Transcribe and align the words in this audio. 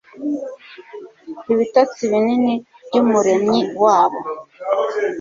ibitotsi 1.51 2.01
binini 2.11 2.53
byumuremyi 2.85 3.61
wabo 3.83 4.19